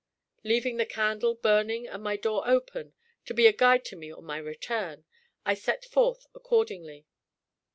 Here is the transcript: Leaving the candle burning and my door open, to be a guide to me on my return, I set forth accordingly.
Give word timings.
Leaving 0.43 0.77
the 0.77 0.85
candle 0.87 1.35
burning 1.35 1.87
and 1.87 2.01
my 2.01 2.17
door 2.17 2.41
open, 2.47 2.93
to 3.23 3.35
be 3.35 3.45
a 3.45 3.53
guide 3.53 3.85
to 3.85 3.95
me 3.95 4.11
on 4.11 4.23
my 4.25 4.37
return, 4.37 5.05
I 5.45 5.53
set 5.53 5.85
forth 5.85 6.25
accordingly. 6.33 7.05